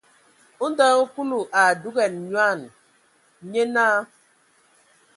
[0.69, 2.59] Ndo hm Kúlu a dúgan nyoan,
[3.49, 3.97] nyé náa.